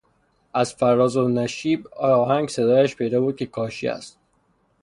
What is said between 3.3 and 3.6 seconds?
که